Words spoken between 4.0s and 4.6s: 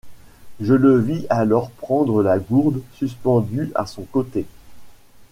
côté.